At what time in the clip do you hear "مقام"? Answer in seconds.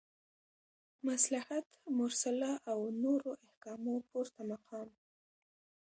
4.51-4.87